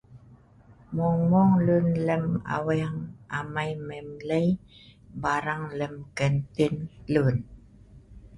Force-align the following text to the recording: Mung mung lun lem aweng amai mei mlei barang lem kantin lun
Mung 0.95 1.19
mung 1.31 1.53
lun 1.65 1.85
lem 2.07 2.25
aweng 2.55 2.97
amai 3.37 3.71
mei 3.87 4.03
mlei 4.15 4.47
barang 5.23 5.63
lem 5.79 5.93
kantin 6.17 6.75
lun 7.13 7.35